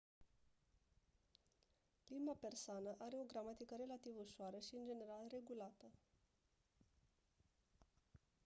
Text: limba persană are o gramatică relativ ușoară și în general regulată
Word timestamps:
limba 2.09 2.35
persană 2.39 2.91
are 2.97 3.15
o 3.19 3.23
gramatică 3.31 3.73
relativ 3.77 4.13
ușoară 4.17 4.57
și 4.67 4.75
în 4.75 4.85
general 4.85 5.25
regulată 5.31 5.87